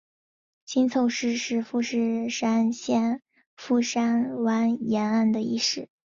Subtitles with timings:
[0.65, 3.21] 新凑市是富山县
[3.55, 5.89] 富山湾沿岸的一市。